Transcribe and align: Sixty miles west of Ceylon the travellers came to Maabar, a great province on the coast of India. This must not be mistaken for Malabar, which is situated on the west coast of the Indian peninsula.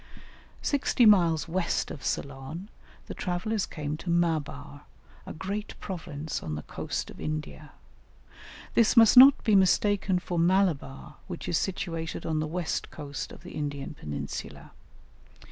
Sixty 0.63 1.05
miles 1.05 1.47
west 1.47 1.91
of 1.91 2.03
Ceylon 2.03 2.69
the 3.05 3.13
travellers 3.13 3.67
came 3.67 3.97
to 3.97 4.09
Maabar, 4.09 4.81
a 5.27 5.33
great 5.33 5.79
province 5.79 6.41
on 6.41 6.55
the 6.55 6.63
coast 6.63 7.11
of 7.11 7.19
India. 7.21 7.73
This 8.73 8.97
must 8.97 9.15
not 9.15 9.43
be 9.43 9.53
mistaken 9.53 10.17
for 10.17 10.39
Malabar, 10.39 11.17
which 11.27 11.47
is 11.47 11.59
situated 11.59 12.25
on 12.25 12.39
the 12.39 12.47
west 12.47 12.89
coast 12.89 13.31
of 13.31 13.43
the 13.43 13.51
Indian 13.51 13.93
peninsula. 13.93 14.71